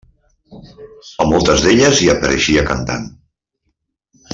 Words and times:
A 1.23 1.27
moltes 1.33 1.67
d'elles 1.67 2.01
hi 2.07 2.11
apareixia 2.17 2.67
cantant. 2.73 3.07